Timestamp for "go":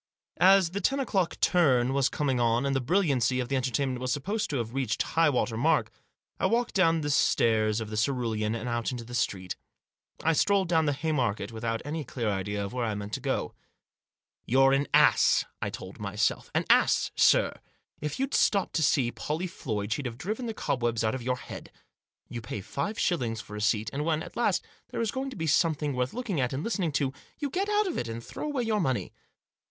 13.19-13.53